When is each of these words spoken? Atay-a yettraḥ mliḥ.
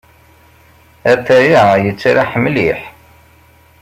Atay-a 1.11 1.63
yettraḥ 1.83 2.31
mliḥ. 2.43 2.79